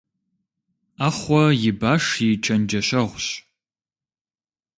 [0.97, 3.25] Ӏэхъуэ и баш и чэнджэщэгъущ.